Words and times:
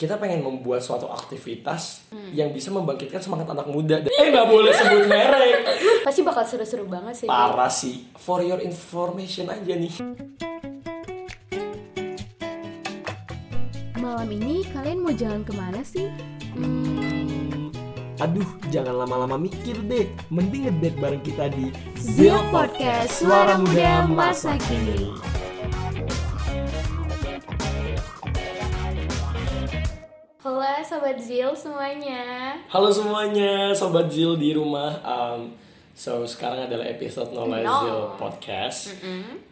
kita 0.00 0.16
pengen 0.16 0.40
membuat 0.40 0.80
suatu 0.80 1.12
aktivitas 1.12 2.08
yang 2.32 2.56
bisa 2.56 2.72
membangkitkan 2.72 3.20
semangat 3.20 3.52
anak 3.52 3.68
muda. 3.68 4.00
Eh 4.00 4.32
nggak 4.32 4.48
boleh 4.48 4.72
sebut 4.72 5.04
merek. 5.04 5.60
Pasti 6.08 6.24
bakal 6.24 6.48
seru-seru 6.48 6.88
banget 6.88 7.20
sih. 7.20 7.28
Parah 7.28 7.68
sih. 7.68 8.08
For 8.16 8.40
your 8.40 8.64
information 8.64 9.52
aja 9.52 9.76
nih. 9.76 9.92
Malam 14.00 14.28
ini 14.32 14.64
kalian 14.72 15.04
mau 15.04 15.12
jalan 15.12 15.44
ke 15.44 15.52
mana 15.52 15.84
sih? 15.84 16.08
Hmm, 16.56 17.68
aduh, 18.16 18.48
jangan 18.72 19.04
lama-lama 19.04 19.36
mikir 19.36 19.76
deh. 19.84 20.08
Mending 20.32 20.72
ngedate 20.72 20.96
bareng 20.96 21.20
kita 21.20 21.52
di 21.52 21.68
Zil 22.00 22.40
Podcast, 22.48 23.20
suara 23.20 23.60
muda 23.60 24.08
masa 24.08 24.56
kini. 24.64 25.12
Sobat 30.90 31.22
Zil 31.22 31.54
semuanya 31.54 32.50
Halo 32.66 32.90
semuanya, 32.90 33.70
Sobat 33.78 34.10
Zil 34.10 34.34
di 34.34 34.50
rumah. 34.50 34.98
Um, 35.06 35.54
so 35.94 36.26
sekarang 36.26 36.66
adalah 36.66 36.82
episode 36.90 37.30
Nola 37.30 37.62
No. 37.62 37.78
Zil 37.78 38.00
Podcast. 38.18 38.98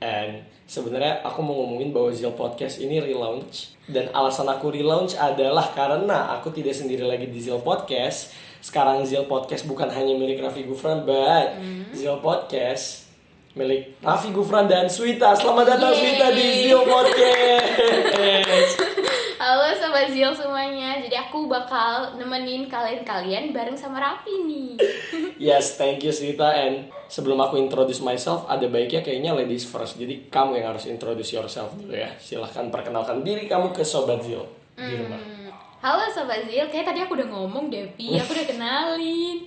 And 0.02 0.42
sebenarnya 0.66 1.22
aku 1.22 1.38
mau 1.46 1.54
ngomongin 1.62 1.94
bahwa 1.94 2.10
Zil 2.10 2.34
Podcast 2.34 2.82
ini 2.82 2.98
relaunch. 2.98 3.70
Dan 3.86 4.10
alasan 4.10 4.50
aku 4.50 4.74
relaunch 4.74 5.14
adalah 5.14 5.70
karena 5.70 6.34
aku 6.34 6.50
tidak 6.50 6.74
sendiri 6.74 7.06
lagi 7.06 7.30
di 7.30 7.38
Zil 7.38 7.62
Podcast. 7.62 8.34
Sekarang 8.58 9.06
Zil 9.06 9.22
Podcast 9.30 9.62
bukan 9.70 9.94
hanya 9.94 10.18
milik 10.18 10.42
Raffi 10.42 10.66
Gufran, 10.66 11.06
but 11.06 11.54
Zil 11.94 12.18
Podcast 12.18 13.06
milik 13.54 13.94
Raffi 14.02 14.34
Gufran 14.34 14.66
dan 14.66 14.90
Swita. 14.90 15.38
Selamat 15.38 15.78
datang 15.78 15.94
Yeay. 15.94 16.02
Swita 16.02 16.26
di 16.34 16.46
Zil 16.66 16.82
Podcast. 16.82 18.74
Sobat 19.88 20.12
Zil 20.12 20.28
semuanya 20.36 21.00
Jadi 21.00 21.16
aku 21.16 21.48
bakal 21.48 22.12
nemenin 22.20 22.68
kalian-kalian 22.68 23.56
bareng 23.56 23.72
sama 23.72 23.96
Raffi 23.96 24.44
nih 24.44 24.76
Yes, 25.48 25.80
thank 25.80 26.04
you 26.04 26.12
Sita. 26.12 26.44
And 26.44 26.92
sebelum 27.08 27.40
aku 27.40 27.56
introduce 27.56 28.04
myself, 28.04 28.44
ada 28.50 28.66
baiknya 28.68 29.00
kayaknya 29.00 29.32
ladies 29.32 29.64
first. 29.64 29.96
Jadi 29.96 30.28
kamu 30.28 30.60
yang 30.60 30.74
harus 30.74 30.90
introduce 30.90 31.30
yourself 31.30 31.72
dulu 31.78 31.94
ya. 31.94 32.10
Silahkan 32.18 32.68
perkenalkan 32.68 33.22
diri 33.22 33.48
kamu 33.48 33.70
ke 33.70 33.86
Sobat 33.86 34.20
Zil 34.20 34.42
di 34.74 34.94
rumah. 34.98 35.16
Hmm, 35.16 35.47
Halo 35.78 36.10
Sobat 36.10 36.42
Zil, 36.42 36.66
kayak 36.74 36.90
tadi 36.90 37.06
aku 37.06 37.14
udah 37.14 37.30
ngomong 37.30 37.70
Devi, 37.70 38.18
aku 38.18 38.34
udah 38.34 38.46
kenalin 38.50 39.38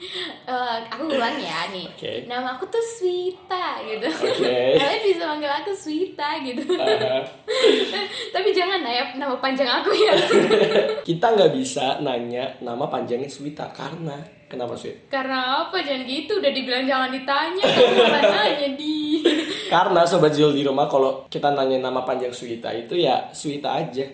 Eh, 0.48 0.78
Aku 0.88 1.12
ulang 1.12 1.36
ya 1.36 1.68
nih 1.76 1.84
Oke. 1.92 2.24
Nama 2.24 2.56
aku 2.56 2.64
tuh 2.72 2.80
Swita 2.80 3.84
gitu 3.84 4.08
Oke. 4.08 4.80
Kalian 4.80 5.02
bisa 5.04 5.28
manggil 5.28 5.52
aku 5.52 5.76
Swita 5.76 6.40
gitu 6.40 6.64
Uh, 6.72 7.20
Tapi 8.34 8.50
jangan 8.56 8.80
ya 8.80 9.12
nama 9.20 9.36
panjang 9.44 9.68
aku 9.68 9.92
ya 9.92 10.16
kita 11.12 11.36
nggak 11.36 11.52
bisa 11.52 12.00
nanya 12.00 12.48
nama 12.64 12.88
panjangnya 12.88 13.28
Swita 13.28 13.68
karena 13.68 14.16
kenapa 14.48 14.72
Swit? 14.80 15.12
Karena 15.12 15.68
apa? 15.68 15.84
Jangan 15.84 16.08
gitu, 16.08 16.40
udah 16.40 16.52
dibilang 16.56 16.88
jangan 16.88 17.12
ditanya 17.12 17.66
Kamu 17.76 18.08
nanya 18.08 18.70
di 18.80 19.20
Karena 19.68 20.08
Sobat 20.08 20.32
Zil 20.32 20.56
di 20.56 20.64
rumah 20.64 20.88
kalau 20.88 21.28
kita 21.28 21.52
nanya 21.52 21.92
nama 21.92 22.08
panjang 22.08 22.32
Swita 22.32 22.72
itu 22.72 22.96
ya 22.96 23.20
Swita 23.36 23.84
aja. 23.84 24.08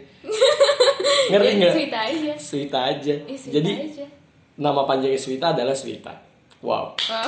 Ngerti 1.27 1.47
Ya, 1.47 1.53
nggak? 1.57 1.73
Swita 1.73 1.99
aja 2.01 2.33
Swita 2.37 2.79
aja. 2.85 3.13
Ya, 3.17 3.35
Swita 3.35 3.53
Jadi 3.53 3.71
aja. 3.73 4.05
nama 4.55 4.81
panjangnya 4.83 5.17
Swita 5.17 5.51
adalah 5.51 5.73
Swita. 5.73 6.13
Wow. 6.59 6.97
Wow. 6.97 7.27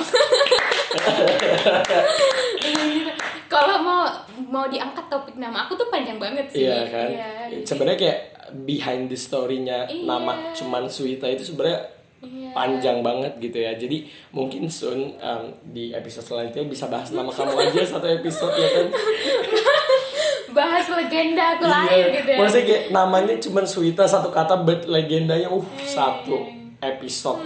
Kalau 3.46 3.76
mau 3.78 4.06
mau 4.44 4.66
diangkat 4.66 5.06
topik 5.06 5.34
nama 5.36 5.66
aku 5.66 5.74
tuh 5.74 5.88
panjang 5.88 6.16
banget 6.16 6.46
sih. 6.48 6.62
Iya 6.64 6.86
kan. 6.86 7.08
Iya, 7.08 7.28
jadi- 7.50 7.64
sebenarnya 7.64 7.98
kayak 7.98 8.18
behind 8.60 9.06
the 9.06 9.16
story-nya 9.16 9.86
Iya. 9.86 10.04
nama 10.04 10.34
cuman 10.52 10.86
Suita 10.86 11.26
itu 11.26 11.42
sebenarnya 11.44 11.82
Iya. 12.20 12.50
panjang 12.52 12.98
banget 13.00 13.32
gitu 13.38 13.58
ya. 13.58 13.74
Jadi 13.74 14.04
mungkin 14.30 14.66
soon 14.66 15.14
um, 15.16 15.42
di 15.64 15.90
episode 15.90 16.22
selanjutnya 16.24 16.64
bisa 16.64 16.86
bahas 16.86 17.10
nama 17.10 17.30
kamu 17.36 17.54
aja 17.60 17.82
satu 17.88 18.06
episode 18.08 18.54
ya 18.54 18.68
kan. 18.72 18.86
Legenda 21.00 21.44
aku 21.56 21.64
lahir 21.64 22.04
gitu 22.12 22.28
ya. 22.28 22.36
Iya. 22.36 22.40
Maksudnya 22.44 22.64
kayak 22.68 22.84
namanya 22.92 23.34
cuman 23.40 23.64
Suita 23.64 24.04
satu 24.04 24.28
kata 24.28 24.60
but 24.62 24.84
legendanya 24.84 25.48
uh 25.48 25.64
Iya, 25.64 25.86
satu 25.88 26.36
episode. 26.80 27.40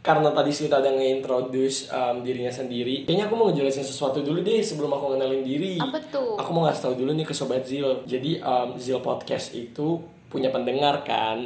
Karena 0.00 0.32
tadi 0.32 0.50
Suita 0.50 0.80
ada 0.80 0.88
nge-introduce 0.88 1.92
um, 1.92 2.24
dirinya 2.24 2.48
sendiri. 2.48 3.04
Kayaknya 3.04 3.24
aku 3.28 3.34
mau 3.36 3.46
ngejelasin 3.52 3.84
sesuatu 3.84 4.24
dulu 4.24 4.40
deh 4.40 4.64
sebelum 4.64 4.90
aku 4.92 5.12
ngenalin 5.14 5.44
diri. 5.44 5.76
Apa 5.76 6.00
tuh? 6.08 6.40
Aku 6.40 6.50
mau 6.56 6.64
ngasih 6.66 6.88
tahu 6.88 6.94
dulu 7.04 7.12
nih 7.12 7.26
ke 7.28 7.34
Sobat 7.36 7.68
Zil. 7.68 8.04
Jadi 8.08 8.40
um, 8.40 8.74
Zil 8.80 8.98
Podcast 9.04 9.52
itu 9.52 10.00
punya 10.32 10.48
pendengar 10.48 11.04
kan. 11.04 11.44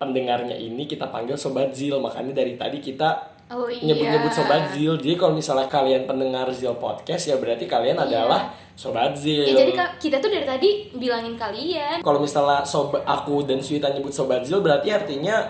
Pendengarnya 0.00 0.56
ini 0.56 0.88
kita 0.88 1.12
panggil 1.12 1.36
Sobat 1.36 1.76
Zil. 1.76 2.00
Makanya 2.00 2.32
dari 2.32 2.56
tadi 2.56 2.80
kita 2.80 3.29
Oh 3.50 3.66
iya. 3.66 3.82
nyebut-nyebut 3.82 4.30
Sobat 4.30 4.70
Zil. 4.70 4.94
Jadi 4.94 5.18
kalau 5.18 5.34
misalnya 5.34 5.66
kalian 5.66 6.06
pendengar 6.06 6.46
Zil 6.54 6.70
Podcast 6.78 7.26
ya 7.26 7.34
berarti 7.34 7.66
kalian 7.66 7.98
adalah 7.98 8.54
Sobat 8.78 9.18
Zil. 9.18 9.42
Ya, 9.42 9.66
jadi 9.66 9.74
kita 9.98 10.22
tuh 10.22 10.30
dari 10.30 10.46
tadi 10.46 10.70
bilangin 10.94 11.34
kalian. 11.34 11.98
Kalau 11.98 12.22
misalnya 12.22 12.62
sobat 12.62 13.02
aku 13.02 13.42
dan 13.42 13.58
Suita 13.58 13.90
nyebut 13.90 14.14
Sobat 14.14 14.46
Zil 14.46 14.62
berarti 14.62 14.94
artinya 14.94 15.42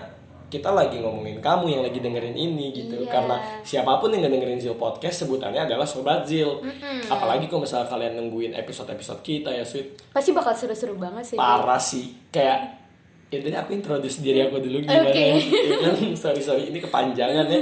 kita 0.50 0.72
lagi 0.72 0.98
ngomongin 0.98 1.38
kamu 1.38 1.64
yang 1.70 1.82
lagi 1.84 2.00
dengerin 2.00 2.32
ini 2.32 2.72
gitu. 2.72 3.04
Iya. 3.04 3.12
Karena 3.12 3.36
siapa 3.60 4.00
pun 4.00 4.10
yang 4.16 4.32
dengerin 4.32 4.58
Zil 4.58 4.80
Podcast 4.80 5.28
sebutannya 5.28 5.68
adalah 5.68 5.84
Sobat 5.84 6.24
Zil. 6.24 6.56
Apalagi 7.06 7.52
kalau 7.52 7.68
misalnya 7.68 7.84
kalian 7.84 8.16
nungguin 8.16 8.56
episode-episode 8.56 9.20
kita 9.20 9.52
ya 9.52 9.62
Sweet. 9.62 10.08
Pasti 10.16 10.32
bakal 10.32 10.56
seru-seru 10.56 10.96
banget 10.96 11.22
sih. 11.22 11.36
Parah 11.36 11.76
sih. 11.76 12.16
Kayak 12.32 12.79
ya 13.30 13.38
tadi 13.38 13.54
aku 13.54 13.70
introduce 13.78 14.18
diri 14.18 14.42
aku 14.42 14.58
dulu 14.58 14.82
gimana? 14.82 15.06
Oke. 15.06 15.26
ya 15.70 15.76
kan 15.78 15.94
sorry 16.18 16.42
sorry 16.42 16.66
ini 16.66 16.82
kepanjangan 16.82 17.46
ya. 17.46 17.60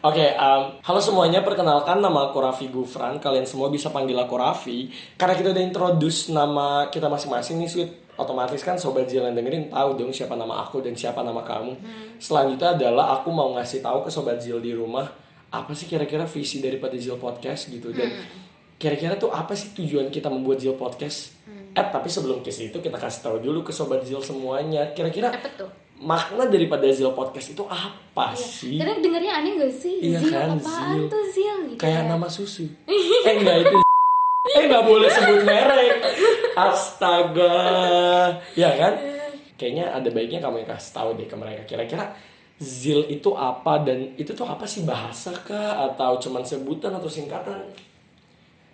Oke 0.00 0.32
um, 0.32 0.80
halo 0.80 0.96
semuanya 0.96 1.44
perkenalkan 1.44 2.00
nama 2.00 2.32
aku 2.32 2.40
Raffi 2.40 2.72
Gufran. 2.72 3.20
Kalian 3.20 3.44
semua 3.44 3.68
bisa 3.68 3.92
panggil 3.92 4.16
aku 4.16 4.40
Raffi. 4.40 4.88
Karena 5.20 5.36
kita 5.36 5.52
udah 5.52 5.60
introduce 5.60 6.32
nama 6.32 6.88
kita 6.88 7.12
masing-masing 7.12 7.60
nih 7.60 7.68
sweet. 7.68 7.90
Otomatis 8.16 8.60
kan 8.60 8.76
sobat 8.76 9.08
Zil 9.08 9.24
yang 9.24 9.32
dengerin 9.32 9.72
tahu 9.72 9.96
dong 9.96 10.12
siapa 10.12 10.36
nama 10.36 10.60
aku 10.64 10.80
dan 10.80 10.96
siapa 10.96 11.20
nama 11.20 11.44
kamu. 11.44 11.72
Selanjutnya 12.16 12.76
adalah 12.76 13.20
aku 13.20 13.28
mau 13.32 13.52
ngasih 13.56 13.80
tahu 13.84 14.04
ke 14.04 14.10
sobat 14.12 14.40
Zil 14.40 14.60
di 14.60 14.72
rumah 14.72 15.08
apa 15.52 15.72
sih 15.72 15.88
kira-kira 15.88 16.24
visi 16.28 16.60
daripada 16.64 16.96
Zil 17.00 17.16
Podcast 17.16 17.68
gitu? 17.72 17.92
Dan 17.92 18.12
kira-kira 18.80 19.16
tuh 19.20 19.32
apa 19.32 19.52
sih 19.52 19.72
tujuan 19.76 20.08
kita 20.12 20.28
membuat 20.32 20.60
Zil 20.60 20.76
Podcast 20.76 21.36
eh 21.70 21.86
tapi 21.86 22.06
sebelum 22.06 22.40
ke 22.40 22.50
situ 22.50 22.76
kita 22.76 22.94
kasih 22.94 23.20
tahu 23.22 23.36
dulu 23.40 23.62
ke 23.62 23.70
sobat 23.70 24.02
Zil 24.02 24.18
semuanya. 24.18 24.90
Kira-kira 24.90 25.30
Apa 25.30 25.48
tuh? 25.54 25.70
makna 26.00 26.48
daripada 26.48 26.88
Zil 26.88 27.12
Podcast 27.12 27.52
itu 27.52 27.62
apa 27.64 28.32
sih? 28.32 28.80
Karena 28.80 28.96
dengernya 28.98 29.32
aneh 29.36 29.52
gak 29.54 29.70
sih? 29.70 30.00
Iya 30.00 30.18
Zil 30.18 30.32
kan, 30.32 30.48
apaan 30.56 30.96
Zil. 30.96 31.08
tuh 31.08 31.22
Zil? 31.28 31.58
Gitu 31.70 31.78
kayak 31.78 32.02
ya. 32.04 32.08
nama 32.08 32.26
susu. 32.26 32.64
Eh 32.88 33.34
enggak 33.36 33.56
itu 33.62 33.76
eh 34.56 34.62
nggak 34.66 34.84
boleh 34.84 35.08
sebut 35.08 35.40
merek. 35.44 36.00
Astaga. 36.56 37.54
Ya 38.56 38.70
kan? 38.74 38.94
Kayaknya 39.54 39.92
ada 39.92 40.08
baiknya 40.08 40.40
kamu 40.40 40.64
yang 40.64 40.70
kasih 40.72 40.92
tahu 40.96 41.08
deh 41.14 41.28
ke 41.28 41.36
mereka. 41.36 41.62
Kira-kira 41.68 42.16
Zil 42.56 43.08
itu 43.08 43.32
apa 43.36 43.80
dan 43.80 44.16
itu 44.16 44.32
tuh 44.32 44.44
apa 44.44 44.64
sih? 44.64 44.84
Bahasa 44.84 45.32
kah? 45.44 45.84
Atau 45.86 46.16
cuman 46.18 46.44
sebutan 46.44 46.92
atau 46.92 47.08
singkatan 47.08 47.56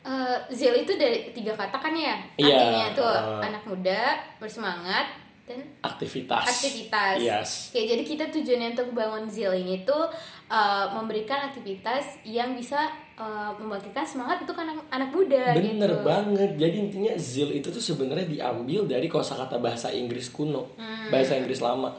Eh, 0.06 0.39
Zil 0.55 0.87
itu 0.87 0.94
dari 0.94 1.34
tiga 1.34 1.50
kata 1.50 1.83
kan 1.83 1.91
ya? 1.91 2.15
Iya. 2.39 2.55
Artinya 2.55 2.87
tuh 2.94 3.11
Uh. 3.11 3.43
anak 3.43 3.62
muda, 3.67 4.15
bersemangat, 4.39 5.11
dan 5.43 5.59
aktivitas 5.78 6.43
aktivitas. 6.43 7.19
yes 7.19 7.50
Oke, 7.71 7.87
jadi 7.87 8.03
kita 8.03 8.25
tujuannya 8.31 8.75
untuk 8.75 8.95
bangun 8.95 9.27
Zil 9.27 9.50
ini 9.56 9.83
tuh 9.83 10.06
uh, 10.47 10.87
memberikan 10.91 11.50
aktivitas 11.50 12.22
yang 12.22 12.55
bisa 12.55 12.87
uh, 13.15 13.50
membangkitkan 13.55 14.03
semangat 14.03 14.43
untuk 14.43 14.59
anak 14.59 14.78
anak 14.91 15.11
muda 15.11 15.55
Bener 15.55 15.91
gitu. 15.91 16.03
banget. 16.03 16.50
Jadi 16.55 16.75
intinya 16.87 17.12
Zil 17.15 17.50
itu 17.55 17.66
tuh 17.66 17.78
sebenarnya 17.81 18.27
diambil 18.27 18.87
dari 18.87 19.06
kosakata 19.06 19.59
bahasa 19.59 19.91
Inggris 19.91 20.31
kuno, 20.31 20.71
Hmm. 20.75 21.11
bahasa 21.11 21.34
Inggris 21.34 21.59
lama. 21.59 21.95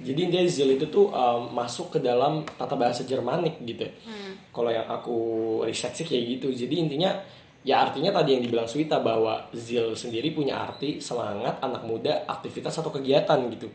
Jadi 0.00 0.28
intinya 0.28 0.44
Zil 0.44 0.76
itu 0.76 0.84
tuh 0.88 1.08
um, 1.08 1.52
masuk 1.52 1.88
ke 1.88 1.98
dalam 2.00 2.44
tata 2.56 2.76
bahasa 2.76 3.04
Jermanik 3.04 3.64
gitu. 3.64 3.84
Hmm. 4.04 4.32
Kalau 4.52 4.68
yang 4.68 4.84
aku 4.84 5.16
riset 5.64 5.92
sih 5.92 6.04
kayak 6.04 6.36
gitu. 6.36 6.52
Jadi 6.52 6.84
intinya 6.84 7.16
ya 7.64 7.80
artinya 7.80 8.12
tadi 8.12 8.36
yang 8.36 8.42
dibilang 8.44 8.68
Swita 8.68 9.00
bahwa 9.00 9.48
Zil 9.56 9.96
sendiri 9.96 10.36
punya 10.36 10.60
arti 10.60 11.00
semangat 11.00 11.58
anak 11.64 11.82
muda, 11.88 12.28
aktivitas 12.28 12.76
atau 12.76 12.92
kegiatan 12.92 13.40
gitu. 13.48 13.72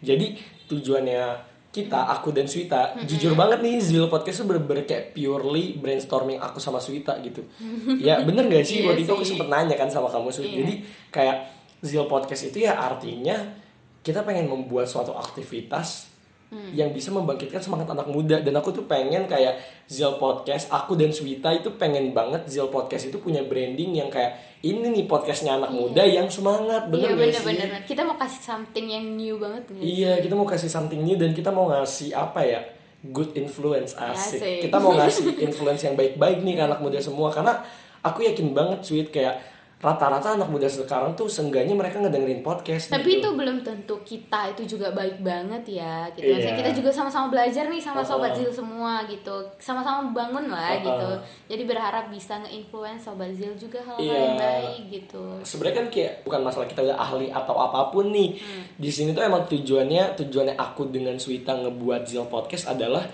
Jadi 0.00 0.40
tujuannya 0.66 1.54
kita, 1.68 2.08
aku 2.16 2.32
dan 2.32 2.48
Swita, 2.48 2.96
jujur 3.04 3.36
banget 3.36 3.60
nih 3.60 3.76
Zil 3.76 4.08
Podcast 4.08 4.40
tuh 4.40 4.48
bener-bener 4.48 4.88
kayak 4.88 5.12
purely 5.12 5.76
brainstorming 5.76 6.40
aku 6.40 6.56
sama 6.56 6.80
Swita 6.80 7.20
gitu. 7.20 7.44
ya 8.08 8.24
bener 8.24 8.48
gak 8.48 8.64
sih? 8.64 8.80
Iya 8.80 8.96
Waktu 8.96 9.04
itu 9.04 9.12
aku 9.12 9.24
sempet 9.28 9.48
nanya 9.52 9.76
kan 9.76 9.92
sama 9.92 10.08
kamu 10.08 10.32
Swita. 10.32 10.56
Iya. 10.56 10.58
Jadi 10.64 10.74
kayak 11.12 11.36
Zil 11.84 12.08
Podcast 12.08 12.48
itu 12.48 12.64
ya 12.64 12.80
artinya 12.80 13.36
kita 14.00 14.24
pengen 14.24 14.48
membuat 14.48 14.88
suatu 14.88 15.12
aktivitas 15.12 16.15
yang 16.74 16.90
bisa 16.90 17.12
membangkitkan 17.14 17.62
semangat 17.62 17.88
anak 17.92 18.08
muda 18.10 18.40
dan 18.42 18.54
aku 18.58 18.72
tuh 18.74 18.84
pengen 18.84 19.24
kayak 19.24 19.56
Zil 19.86 20.18
Podcast 20.18 20.68
aku 20.72 20.98
dan 20.98 21.14
Swita 21.14 21.54
itu 21.54 21.72
pengen 21.78 22.10
banget 22.10 22.44
Zil 22.50 22.68
Podcast 22.68 23.08
itu 23.08 23.16
punya 23.22 23.44
branding 23.46 23.96
yang 23.96 24.10
kayak 24.10 24.36
ini 24.66 24.90
nih 24.90 25.04
podcastnya 25.06 25.56
anak 25.56 25.70
muda 25.70 26.02
yang 26.02 26.26
semangat 26.26 26.90
bener 26.90 27.12
Iya 27.12 27.14
gak 27.14 27.18
sih 27.18 27.44
bener-bener. 27.46 27.68
Kita 27.86 28.02
mau 28.02 28.16
kasih 28.18 28.42
something 28.42 28.86
yang 28.90 29.04
new 29.14 29.36
banget 29.38 29.64
nih. 29.70 29.80
Iya, 29.84 30.12
kita 30.24 30.34
mau 30.34 30.46
kasih 30.48 30.70
something 30.72 31.00
new 31.06 31.16
dan 31.20 31.30
kita 31.36 31.50
mau 31.54 31.70
ngasih 31.70 32.10
apa 32.16 32.40
ya? 32.42 32.60
Good 33.06 33.38
influence 33.38 33.94
asik. 33.94 34.42
Asik. 34.42 34.58
Kita 34.66 34.76
mau 34.82 34.96
ngasih 34.96 35.36
influence 35.46 35.86
yang 35.86 35.94
baik-baik 35.94 36.42
nih 36.42 36.54
ke 36.58 36.62
anak 36.66 36.80
muda 36.82 36.98
semua 36.98 37.30
karena 37.30 37.62
aku 38.02 38.26
yakin 38.26 38.50
banget 38.56 38.80
sweet 38.82 39.08
kayak 39.14 39.38
rata-rata 39.86 40.34
anak 40.34 40.50
muda 40.50 40.66
sekarang 40.66 41.14
tuh 41.14 41.30
seenggaknya 41.30 41.70
mereka 41.72 42.02
ngedengerin 42.02 42.42
podcast 42.42 42.90
Tapi 42.90 43.06
gitu. 43.06 43.30
itu 43.30 43.38
belum 43.38 43.62
tentu 43.62 43.94
kita 44.02 44.50
itu 44.50 44.66
juga 44.66 44.90
baik 44.90 45.22
banget 45.22 45.62
ya 45.70 46.10
gitu. 46.10 46.26
Maksudnya 46.26 46.52
Iya. 46.52 46.60
kita 46.60 46.70
juga 46.74 46.90
sama-sama 46.90 47.30
belajar 47.30 47.70
nih 47.70 47.78
sama 47.78 48.02
sobat 48.02 48.34
Uh-uh. 48.34 48.42
Zil 48.42 48.52
semua 48.52 49.06
gitu. 49.06 49.36
Sama-sama 49.56 50.10
bangun 50.10 50.50
lah 50.50 50.74
gitu. 50.76 51.10
Jadi 51.46 51.62
berharap 51.62 52.10
bisa 52.10 52.34
nge-influence 52.36 53.06
sobat 53.06 53.30
Zil 53.30 53.54
juga 53.54 53.78
hal-hal 53.78 54.02
Iya. 54.02 54.18
yang 54.18 54.36
baik 54.36 54.80
gitu. 54.90 55.22
sebenarnya 55.42 55.76
kan 55.76 55.86
kayak 55.88 56.12
bukan 56.22 56.40
masalah 56.42 56.66
kita 56.66 56.80
udah 56.82 56.98
ahli 56.98 57.28
atau 57.30 57.54
apa 57.54 57.88
pun 57.88 58.10
nih 58.10 58.34
di 58.74 58.90
sini 58.90 59.12
tuh 59.12 59.22
emang 59.22 59.46
tujuannya 59.46 60.16
tujuannya 60.16 60.56
aku 60.56 60.88
dengan 60.88 61.14
Swita 61.14 61.54
ngebuat 61.54 62.02
Zil 62.02 62.26
Podcast 62.26 62.66
adalah 62.66 63.06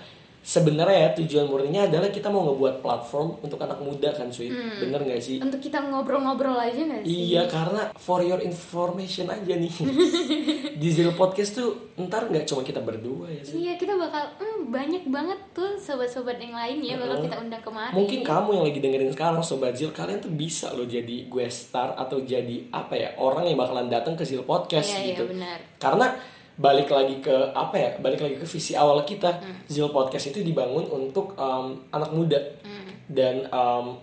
sebenarnya 0.43 0.97
ya 1.07 1.09
tujuan 1.23 1.47
murninya 1.47 1.87
adalah 1.87 2.11
kita 2.11 2.27
mau 2.27 2.43
ngebuat 2.51 2.83
platform 2.83 3.39
untuk 3.39 3.55
anak 3.63 3.79
muda 3.79 4.11
kan 4.11 4.27
Sweet 4.27 4.51
bener 4.83 4.99
gak 5.07 5.23
sih? 5.23 5.39
Untuk 5.39 5.63
kita 5.63 5.79
ngobrol-ngobrol 5.87 6.59
aja 6.59 6.83
gak 6.83 7.07
sih? 7.07 7.31
Iya 7.31 7.47
karena 7.47 7.95
for 7.95 8.19
your 8.19 8.43
information 8.43 9.31
aja 9.31 9.55
nih. 9.55 9.71
Di 10.83 10.87
Zil 10.91 11.15
Podcast 11.15 11.55
tuh 11.55 11.95
ntar 11.95 12.27
nggak 12.27 12.43
cuma 12.43 12.59
kita 12.59 12.83
berdua 12.83 13.31
ya 13.31 13.39
sih 13.45 13.63
Iya 13.63 13.79
kita 13.79 13.95
bakal 13.95 14.35
hmm, 14.35 14.67
banyak 14.67 15.07
banget 15.07 15.39
tuh 15.55 15.79
sobat-sobat 15.79 16.35
yang 16.43 16.51
lain 16.51 16.83
ya 16.83 16.99
bakal 16.99 17.23
kita 17.23 17.39
undang 17.39 17.63
kemari. 17.63 17.95
Mungkin 17.95 18.19
kamu 18.27 18.49
yang 18.59 18.63
lagi 18.67 18.79
dengerin 18.83 19.11
sekarang 19.15 19.39
Sobat 19.39 19.79
Zil 19.79 19.95
Kalian 19.95 20.19
tuh 20.19 20.33
bisa 20.33 20.75
loh 20.75 20.83
jadi 20.83 21.29
gue 21.31 21.45
star 21.47 21.95
Atau 21.95 22.25
jadi 22.27 22.67
apa 22.73 22.97
ya 22.97 23.15
Orang 23.15 23.47
yang 23.47 23.55
bakalan 23.55 23.87
datang 23.87 24.19
ke 24.19 24.27
Zil 24.27 24.43
Podcast 24.43 24.91
Iya, 24.91 24.99
iya, 24.99 25.09
gitu. 25.15 25.23
benar. 25.31 25.57
Karena 25.79 26.07
balik 26.53 26.89
lagi 26.93 27.17
ke 27.17 27.33
apa 27.53 27.75
ya 27.75 27.89
balik 27.97 28.21
lagi 28.21 28.35
ke 28.37 28.45
visi 28.45 28.77
awal 28.77 29.01
kita. 29.03 29.41
Hmm. 29.41 29.65
Zil 29.65 29.89
Podcast 29.89 30.29
itu 30.29 30.45
dibangun 30.45 30.85
untuk 30.89 31.33
um, 31.37 31.81
anak 31.89 32.11
muda. 32.13 32.39
Hmm. 32.63 32.81
dan 33.03 33.45
um, 33.51 33.99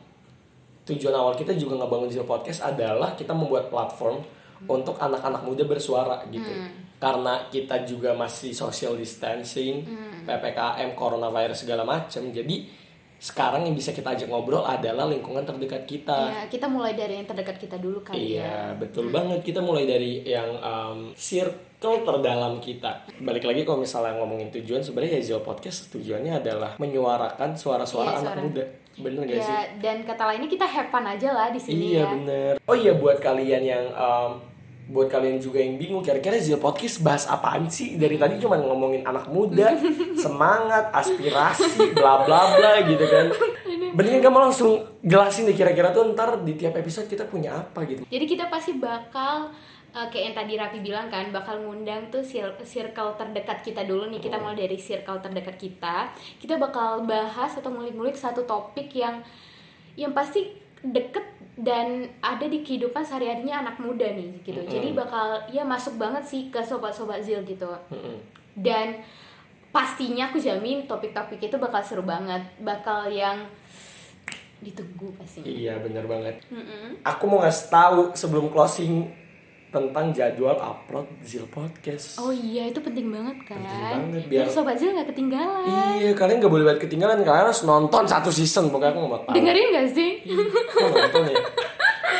tujuan 0.84 1.14
awal 1.16 1.32
kita 1.38 1.56
juga 1.56 1.80
ngebangun 1.80 2.10
Zil 2.12 2.26
Podcast 2.28 2.60
adalah 2.66 3.16
kita 3.16 3.32
membuat 3.32 3.72
platform 3.72 4.20
untuk 4.68 5.00
anak-anak 5.00 5.40
muda 5.46 5.64
bersuara 5.64 6.20
gitu. 6.28 6.52
Karena 7.00 7.48
kita 7.48 7.88
juga 7.88 8.12
masih 8.12 8.52
social 8.52 8.92
distancing 8.92 9.88
ppkm 10.28 10.92
coronavirus 10.92 11.64
segala 11.64 11.80
macam 11.80 12.28
jadi 12.28 12.79
sekarang 13.20 13.62
yang 13.62 13.76
bisa 13.76 13.92
kita 13.92 14.10
ajak 14.10 14.26
ngobrol 14.26 14.64
adalah 14.64 15.04
lingkungan 15.04 15.44
terdekat 15.44 15.84
kita 15.84 16.32
Iya, 16.32 16.42
kita 16.48 16.66
mulai 16.66 16.96
dari 16.96 17.14
yang 17.14 17.28
terdekat 17.28 17.60
kita 17.60 17.76
dulu 17.76 18.00
kali 18.00 18.16
ya. 18.16 18.40
Iya, 18.40 18.56
betul 18.74 19.12
banget. 19.12 19.44
Kita 19.44 19.60
mulai 19.60 19.84
dari 19.84 20.24
yang 20.24 20.48
um, 20.56 20.98
circle 21.12 21.68
terdalam 22.00 22.56
kita. 22.58 23.04
Balik 23.20 23.44
lagi 23.44 23.60
kalau 23.62 23.78
misalnya 23.78 24.16
ngomongin 24.16 24.48
tujuan, 24.50 24.80
sebenarnya 24.80 25.20
ya 25.20 25.36
Zil 25.36 25.40
Podcast 25.40 25.92
tujuannya 25.92 26.32
adalah 26.34 26.70
menyuarakan 26.76 27.52
suara-suara 27.52 28.08
Iya, 28.10 28.18
anak 28.18 28.32
suara. 28.32 28.40
muda. 28.42 28.64
Bener 28.96 29.22
gak 29.22 29.36
sih? 29.38 29.52
Ya, 29.52 29.60
dan 29.78 29.96
kata 30.02 30.22
lainnya 30.24 30.48
kita 30.48 30.64
have 30.64 30.88
fun 30.88 31.04
aja 31.04 31.28
lah 31.30 31.48
di 31.48 31.56
sini 31.56 31.92
Iya 31.92 32.00
ya. 32.00 32.06
bener. 32.10 32.52
Oh 32.64 32.74
iya 32.74 32.92
buat 32.92 33.16
kalian 33.16 33.62
yang 33.62 33.84
um, 33.92 34.40
buat 34.90 35.06
kalian 35.06 35.38
juga 35.38 35.62
yang 35.62 35.78
bingung 35.78 36.02
kira-kira 36.02 36.34
Zil 36.42 36.58
Podcast 36.58 36.98
bahas 37.00 37.24
apaan 37.30 37.70
sih? 37.70 37.94
Dari 37.94 38.18
tadi 38.18 38.42
cuma 38.42 38.58
ngomongin 38.58 39.06
anak 39.06 39.30
muda, 39.30 39.78
semangat, 40.24 40.90
aspirasi, 40.90 41.94
bla 41.94 42.26
bla 42.26 42.58
bla 42.58 42.82
gitu 42.82 43.06
kan. 43.06 43.30
Mendingan 43.94 44.22
kamu 44.26 44.38
langsung 44.50 44.82
jelasin 45.06 45.46
deh 45.46 45.54
kira-kira 45.54 45.94
tuh 45.94 46.10
ntar 46.10 46.42
di 46.42 46.58
tiap 46.58 46.74
episode 46.74 47.06
kita 47.06 47.30
punya 47.30 47.54
apa 47.54 47.86
gitu. 47.86 48.02
Jadi 48.02 48.24
kita 48.26 48.50
pasti 48.50 48.74
bakal 48.82 49.54
eh, 49.94 50.06
kayak 50.10 50.24
yang 50.26 50.36
tadi 50.36 50.52
Rapi 50.58 50.78
bilang 50.82 51.06
kan 51.06 51.30
bakal 51.30 51.62
ngundang 51.62 52.10
tuh 52.10 52.26
cir- 52.26 52.58
circle 52.66 53.14
terdekat 53.14 53.62
kita 53.62 53.86
dulu 53.86 54.10
nih 54.10 54.18
kita 54.18 54.42
mulai 54.42 54.66
dari 54.66 54.78
circle 54.78 55.22
terdekat 55.22 55.54
kita 55.54 56.10
kita 56.38 56.58
bakal 56.58 57.06
bahas 57.06 57.54
atau 57.54 57.70
ngulik-ngulik 57.70 58.18
satu 58.18 58.42
topik 58.46 58.90
yang 58.94 59.22
yang 59.98 60.14
pasti 60.14 60.54
deket 60.80 61.39
dan 61.60 62.08
ada 62.24 62.48
di 62.48 62.64
kehidupan 62.64 63.04
sehari-harinya 63.04 63.68
anak 63.68 63.76
muda 63.84 64.08
nih 64.08 64.40
gitu 64.40 64.60
jadi 64.64 64.96
bakal 64.96 65.44
ya 65.52 65.60
masuk 65.60 66.00
banget 66.00 66.24
sih 66.24 66.48
ke 66.48 66.60
sobat-sobat 66.64 67.20
Zil 67.20 67.44
gitu 67.44 67.68
Mm-mm. 67.92 68.16
dan 68.56 69.04
pastinya 69.68 70.32
aku 70.32 70.40
jamin 70.40 70.88
topik-topik 70.88 71.36
itu 71.36 71.56
bakal 71.60 71.84
seru 71.84 72.02
banget 72.02 72.40
bakal 72.64 73.06
yang 73.12 73.44
ditunggu 74.60 75.08
pasti 75.16 75.40
Iya 75.40 75.80
bener 75.80 76.04
banget. 76.04 76.36
Mm-mm. 76.52 77.00
Aku 77.00 77.24
mau 77.24 77.40
ngasih 77.40 77.72
tahu 77.72 78.12
sebelum 78.12 78.52
closing 78.52 79.08
tentang 79.70 80.10
jadwal 80.10 80.54
upload 80.54 81.06
Zil 81.20 81.46
Podcast. 81.46 82.18
Oh 82.18 82.28
iya 82.28 82.66
itu 82.66 82.78
penting 82.78 83.06
banget 83.06 83.38
kan. 83.44 83.58
banget, 83.58 84.26
biar- 84.26 84.42
Biar 84.42 84.46
sobat 84.46 84.74
Zil 84.74 84.90
nggak 84.90 85.08
ketinggalan. 85.08 85.96
Iya 85.96 86.10
kalian 86.12 86.38
gak 86.38 86.50
boleh 86.50 86.64
banget 86.64 86.80
ketinggalan 86.84 87.22
kalian 87.22 87.46
harus 87.46 87.62
nonton 87.62 88.02
satu 88.04 88.28
season 88.28 88.68
pokoknya 88.68 88.90
aku 88.90 89.00
mau 89.00 89.18
tahu. 89.20 89.32
Dengerin 89.32 89.66
gak 89.72 89.88
sih? 89.88 90.10
Kok 90.22 90.88
nonton 90.88 91.22
ya? 91.26 91.38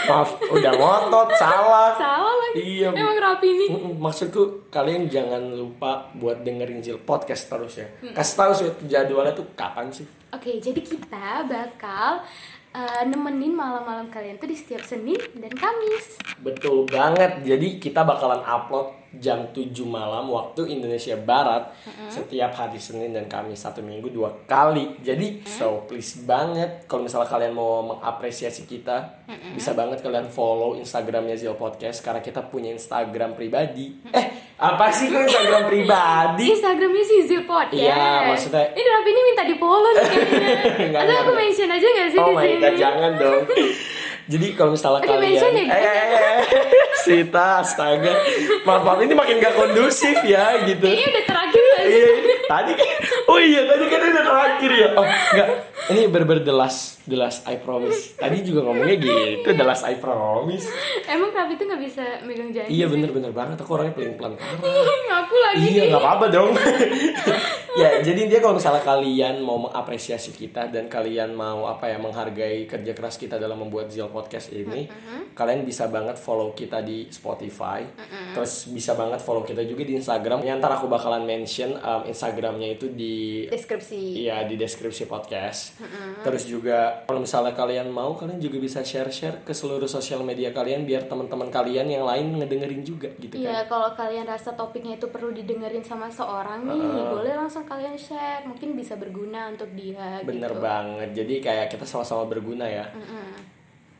Maaf 0.00 0.31
udah 0.41 0.73
ngotot 0.73 1.29
salah. 1.35 1.94
Salah 1.94 2.35
lagi. 2.35 2.81
Iya. 2.81 2.88
Emang 2.91 3.14
rapi 3.17 3.49
nih. 3.49 3.69
Maksudku 3.94 4.43
kalian 4.69 5.06
jangan 5.06 5.50
lupa 5.50 6.08
buat 6.14 6.41
dengerin 6.41 6.81
Zil 6.81 6.99
Podcast 6.99 7.47
terus 7.47 7.79
ya. 7.79 7.87
Kasih 8.11 8.35
tahu 8.37 8.52
sih 8.52 8.67
jadwalnya 8.87 9.31
tuh 9.32 9.47
kapan 9.52 9.91
sih? 9.91 10.06
Oke 10.31 10.56
jadi 10.56 10.79
kita 10.79 11.43
bakal 11.44 12.23
eh, 12.76 13.02
nemenin 13.08 13.56
malam-malam 13.56 14.12
kalian 14.12 14.37
tuh 14.37 14.46
di 14.46 14.56
setiap 14.58 14.84
Senin 14.84 15.19
dan 15.38 15.52
Kamis. 15.55 16.20
Betul 16.38 16.87
banget. 16.87 17.43
Jadi 17.43 17.82
kita 17.82 18.05
bakalan 18.06 18.44
upload 18.44 19.00
jam 19.12 19.42
7 19.48 19.66
malam 19.82 20.28
waktu 20.28 20.70
Indonesia 20.70 21.16
Barat 21.16 21.74
setiap 22.06 22.52
hari 22.52 22.76
Senin 22.76 23.10
dan 23.10 23.26
Kamis 23.26 23.58
satu 23.58 23.80
minggu 23.80 24.06
dua 24.08 24.30
kali. 24.44 24.94
Jadi 24.98 25.42
so 25.42 25.82
please 25.84 26.22
banget 26.22 26.86
kalau 26.86 27.02
misalnya 27.02 27.26
kalian 27.26 27.50
mau 27.50 27.82
mengapresiasi 27.84 28.64
kita 28.64 29.18
bisa 29.50 29.72
banget 29.72 29.98
kalian 29.98 30.26
follow 30.26 30.74
Instagramnya 30.74 31.34
Zil 31.34 31.54
Podcast 31.54 32.00
karena 32.00 32.18
kita 32.18 32.44
punya 32.44 32.70
Instagram 32.70 33.34
pribadi. 33.34 33.98
Eh 34.08 34.26
apa 34.56 34.86
sih 34.90 35.08
kok 35.08 35.18
Instagram 35.18 35.66
pribadi? 35.66 36.44
Instagramnya 36.48 37.02
sih 37.02 37.18
Zil 37.24 37.42
Podcast. 37.42 37.82
Iya, 37.82 38.28
maksudnya- 38.28 38.70
Ini 38.70 38.88
rapi 38.88 39.08
ini 39.08 39.20
minta 39.24 39.42
di 39.42 39.54
follow 39.56 39.90
nih 39.90 40.04
kayaknya. 40.04 40.50
Atau 40.70 40.84
enggak, 40.86 41.02
aku 41.02 41.10
enggak. 41.26 41.34
mention 41.40 41.68
aja 41.68 41.86
gak 41.88 42.08
sih 42.08 42.18
Oh 42.18 42.26
di 42.26 42.32
my 42.32 42.44
sini? 42.44 42.60
god, 42.60 42.74
jangan 42.76 43.12
dong. 43.16 43.42
Jadi 44.30 44.46
kalau 44.54 44.70
misalnya 44.70 45.00
Oke, 45.00 45.08
kalian 45.10 45.22
mention 45.26 45.50
ya, 45.50 45.58
eh, 45.58 45.66
guys. 45.66 45.82
eh, 45.82 46.06
eh, 46.14 46.89
Sita, 47.05 47.64
astaga. 47.64 48.12
Maaf, 48.69 48.82
maaf 48.85 48.99
ini 49.00 49.14
makin 49.17 49.41
gak 49.41 49.55
kondusif 49.56 50.20
ya 50.25 50.61
gitu. 50.69 50.85
Kayaknya 50.85 51.06
udah 51.08 51.25
terakhir? 51.25 51.62
Iya, 51.81 52.11
tadi 52.45 52.73
Oh 53.30 53.38
iya, 53.38 53.62
tadi 53.62 53.87
kan 53.87 54.02
udah 54.02 54.25
terakhir 54.26 54.70
ya. 54.75 54.88
Oh, 54.99 55.06
enggak. 55.06 55.49
Ini 55.90 56.06
berber 56.10 56.42
the 56.42 56.54
last, 56.54 57.02
the 57.06 57.14
last 57.14 57.46
I 57.46 57.62
promise. 57.62 58.18
Tadi 58.18 58.42
juga 58.42 58.66
ngomongnya 58.66 58.99
gitu, 58.99 59.54
the 59.54 59.66
last 59.66 59.87
I 59.87 59.99
promise. 60.02 60.66
Emang 61.06 61.30
rapi 61.30 61.54
tuh 61.54 61.66
gak 61.70 61.82
bisa 61.82 62.02
megang 62.26 62.50
janji? 62.50 62.70
Iya 62.70 62.90
bener-bener 62.90 63.30
banget, 63.30 63.58
aku 63.62 63.78
orangnya 63.78 63.94
pelan-pelan 63.94 64.34
parah. 64.34 64.58
Ngaku 65.10 65.37
lagi. 65.38 65.62
Iya 65.66 65.82
nggak 65.94 66.02
apa-apa 66.02 66.26
dong. 66.30 66.50
ya 67.80 68.02
jadi 68.02 68.20
dia 68.26 68.38
kalau 68.42 68.58
misalnya 68.58 68.82
kalian 68.82 69.46
mau 69.46 69.58
mengapresiasi 69.62 70.34
kita 70.34 70.70
dan 70.70 70.90
kalian 70.90 71.34
mau 71.34 71.70
apa 71.70 71.87
ya 71.87 72.02
menghargai 72.02 72.66
kerja 72.66 72.92
keras 72.94 73.14
kita 73.14 73.38
dalam 73.38 73.62
membuat 73.62 73.90
Zil 73.94 74.10
Podcast 74.10 74.50
ini, 74.54 74.90
kalian 75.34 75.62
bisa 75.62 75.87
banget 75.87 76.18
follow 76.18 76.50
kita 76.54 76.82
di 76.82 77.06
Spotify. 77.10 77.82
Terus 78.34 78.70
bisa 78.70 78.94
banget 78.94 79.22
follow 79.22 79.42
kita 79.42 79.62
juga 79.66 79.82
di 79.87 79.99
Instagram. 79.99 80.42
Ya, 80.46 80.54
ntar 80.58 80.70
aku 80.78 80.87
bakalan 80.87 81.26
mention 81.26 81.75
um, 81.78 82.06
Instagramnya 82.06 82.78
itu 82.78 82.90
di 82.90 83.19
Deskripsi. 83.50 84.26
Iya 84.26 84.44
di 84.46 84.54
deskripsi 84.54 85.04
podcast. 85.08 85.80
Terus 86.22 86.46
juga 86.46 87.04
kalau 87.08 87.22
misalnya 87.24 87.54
kalian 87.56 87.88
mau, 87.90 88.14
kalian 88.16 88.40
juga 88.40 88.56
bisa 88.60 88.80
share-share 88.84 89.42
ke 89.42 89.52
seluruh 89.56 89.88
sosial 89.88 90.20
media 90.22 90.50
kalian 90.50 90.84
biar 90.84 91.08
teman-teman 91.08 91.48
kalian 91.48 91.86
yang 91.88 92.04
lain 92.04 92.40
ngedengerin 92.40 92.82
juga 92.84 93.08
gitu 93.18 93.36
kan. 93.36 93.46
Iya, 93.46 93.58
kalau 93.66 93.90
kalian 93.94 94.26
rasa 94.28 94.54
topiknya 94.54 94.96
itu 94.96 95.08
perlu 95.10 95.34
didengerin 95.34 95.82
sama 95.82 96.08
seorang 96.10 96.66
nih, 96.66 96.88
boleh 97.10 97.32
langsung 97.36 97.64
kalian 97.66 97.96
share. 97.96 98.44
Mungkin 98.46 98.76
bisa 98.76 98.96
berguna 98.96 99.50
untuk 99.50 99.70
dia 99.74 100.22
Bener 100.22 100.52
gitu. 100.52 100.62
banget. 100.62 101.08
Jadi 101.16 101.34
kayak 101.42 101.66
kita 101.72 101.84
sama-sama 101.88 102.26
berguna 102.28 102.66
ya. 102.68 102.86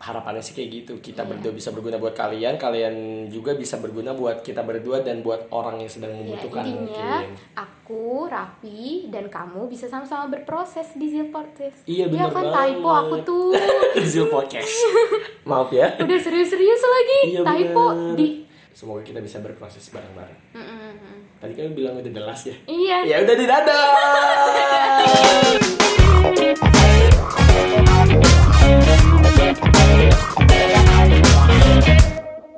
Harapannya 0.00 0.40
sih 0.40 0.52
kayak 0.52 0.71
gitu. 0.75 0.92
Kita 0.99 1.21
Iya. 1.21 1.28
berdua 1.30 1.52
bisa 1.52 1.69
berguna 1.71 1.97
buat 1.97 2.12
kalian, 2.12 2.57
kalian 2.57 2.95
juga 3.28 3.52
bisa 3.52 3.76
berguna 3.76 4.11
buat 4.11 4.40
kita 4.40 4.62
berdua 4.62 5.00
dan 5.00 5.21
buat 5.21 5.45
orang 5.50 5.76
yang 5.76 5.88
sedang 5.88 6.09
Ya, 6.11 6.19
membutuhkan 6.19 6.64
intinya 6.64 7.21
mungkin. 7.21 7.37
aku, 7.52 8.04
Rapi, 8.25 8.80
dan 9.07 9.28
kamu 9.28 9.69
bisa 9.69 9.87
sama-sama 9.87 10.26
berproses 10.26 10.97
di 10.97 11.07
Zil 11.07 11.28
Podcast. 11.28 11.85
Iya, 11.85 12.09
Iya 12.09 12.26
kan 12.26 12.49
banget. 12.49 12.80
typo 12.80 12.88
aku 12.90 13.16
tuh. 13.21 13.52
Zil 14.11 14.26
Podcast. 14.26 14.73
Maaf 15.45 15.69
ya. 15.71 15.92
Udah 15.95 16.16
serius-serius 16.19 16.80
lagi. 16.80 17.21
Iya, 17.30 17.40
typo 17.45 17.85
bener. 17.87 18.16
di 18.16 18.28
semoga 18.73 19.02
kita 19.02 19.21
bisa 19.21 19.37
berproses 19.38 19.90
bareng-bareng 19.90 20.57
Mm-mm. 20.57 21.37
tadi 21.37 21.52
kan 21.52 21.75
bilang 21.75 21.99
udah 21.99 22.09
jelas 22.09 22.40
ya 22.47 22.57
Iya. 22.64 22.97
ya 23.04 23.16
udah 23.21 23.37
di 23.37 23.45
dadah 23.45 23.85
Okay. 31.80 32.10